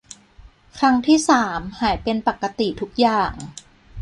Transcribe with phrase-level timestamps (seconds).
[0.77, 3.33] ครั้งที่สามหายเป็นปกติทุกอย่าง